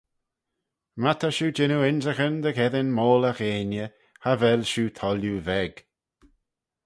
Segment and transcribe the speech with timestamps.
[1.01, 3.87] My ta shiu jannoo ynrican dy gheddyn moylley gheiney
[4.23, 5.73] cha vel shiu toilliu veg.